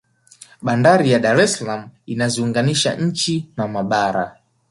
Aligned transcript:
bandari 0.65 1.05
ya 1.13 1.19
dar 1.25 1.39
es 1.43 1.53
salaam 1.59 1.83
inaziunganisha 2.13 2.91
nchi 3.05 3.35
na 3.57 3.63
mabara 3.73 4.25